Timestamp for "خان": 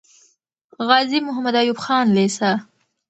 1.83-2.07